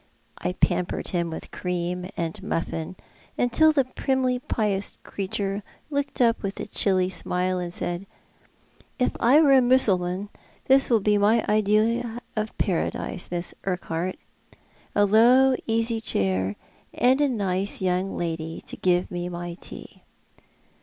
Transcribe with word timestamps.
I 0.39 0.53
pampered 0.53 1.09
him 1.09 1.29
with 1.29 1.51
cream 1.51 2.09
and 2.17 2.41
muffin, 2.41 2.95
until 3.37 3.71
the 3.71 3.85
primly 3.85 4.39
pious 4.39 4.95
creature 5.03 5.61
looked 5.91 6.19
up 6.19 6.41
with 6.41 6.59
a 6.59 6.65
chilly 6.65 7.07
smile 7.07 7.59
and 7.59 7.71
said, 7.71 8.07
"If 8.97 9.11
I 9.19 9.39
were 9.41 9.53
a 9.53 9.61
Mussulman 9.61 10.29
this 10.65 10.89
would 10.89 11.03
be 11.03 11.19
my 11.19 11.45
idea 11.47 12.19
of 12.35 12.57
Paradise, 12.57 13.29
Miss 13.29 13.53
Urquhart. 13.63 14.15
A 14.95 15.05
low, 15.05 15.53
easy 15.67 16.01
chair, 16.01 16.55
and 16.95 17.21
a 17.21 17.29
nice 17.29 17.79
young 17.79 18.17
lady 18.17 18.59
to 18.61 18.77
give 18.77 19.11
me 19.11 19.29
my 19.29 19.53
tea." 19.53 20.01